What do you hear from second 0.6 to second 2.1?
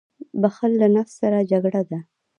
له نفس سره جګړه ده.